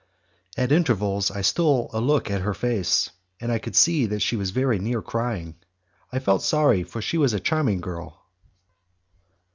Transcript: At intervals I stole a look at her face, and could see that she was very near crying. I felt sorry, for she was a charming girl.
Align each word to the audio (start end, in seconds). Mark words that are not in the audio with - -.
At 0.57 0.71
intervals 0.71 1.29
I 1.29 1.41
stole 1.41 1.91
a 1.93 2.01
look 2.01 2.31
at 2.31 2.41
her 2.41 2.55
face, 2.55 3.11
and 3.39 3.61
could 3.61 3.75
see 3.75 4.07
that 4.07 4.21
she 4.23 4.35
was 4.35 4.49
very 4.49 4.79
near 4.79 4.99
crying. 4.99 5.57
I 6.11 6.17
felt 6.17 6.41
sorry, 6.41 6.81
for 6.81 7.03
she 7.03 7.19
was 7.19 7.33
a 7.33 7.39
charming 7.39 7.81
girl. 7.81 8.19